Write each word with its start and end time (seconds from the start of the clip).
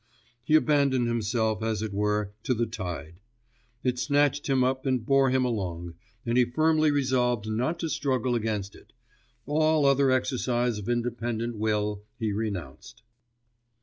He 0.43 0.55
abandoned 0.55 1.07
himself, 1.07 1.61
as 1.61 1.83
it 1.83 1.93
were, 1.93 2.31
to 2.41 2.55
the 2.55 2.65
tide; 2.65 3.19
it 3.83 3.99
snatched 3.99 4.47
him 4.49 4.63
up 4.63 4.83
and 4.87 5.05
bore 5.05 5.29
him 5.29 5.45
along, 5.45 5.93
and 6.25 6.39
he 6.39 6.43
firmly 6.45 6.89
resolved 6.89 7.47
not 7.47 7.77
to 7.81 7.87
struggle 7.87 8.33
against 8.33 8.73
it... 8.75 8.93
all 9.45 9.85
other 9.85 10.09
exercise 10.09 10.79
of 10.79 10.89
independent 10.89 11.55
will 11.55 12.01
he 12.17 12.33
renounced. 12.33 13.03